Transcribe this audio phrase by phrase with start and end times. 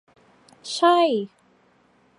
[0.73, 0.97] ใช่